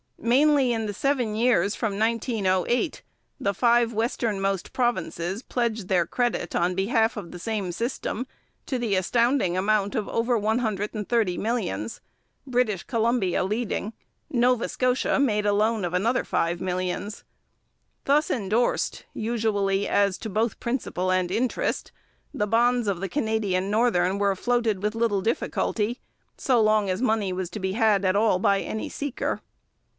[0.17, 3.01] Mainly in the seven years from 1908,
[3.39, 8.27] the five westernmost provinces pledged their credit on behalf of the same system
[8.67, 12.01] to the astounding amount of over one hundred and thirty millions,
[12.45, 13.93] British Columbia leading;
[14.29, 17.23] Nova Scotia made a loan of another five millions.
[18.05, 21.91] Thus endorsed, usually as to both principal and interest,
[22.33, 25.99] the bonds of the Canadian Northern were floated with little difficulty,
[26.37, 29.41] so long as money was to be had at all by any seeker.